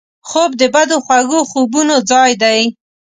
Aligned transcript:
خوب 0.29 0.51
د 0.61 0.63
بدو 0.75 0.97
خوږو 1.05 1.39
خوبونو 1.49 1.95
ځای 2.11 2.31
دی 2.43 2.61